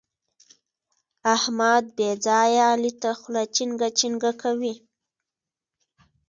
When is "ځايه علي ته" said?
2.25-3.09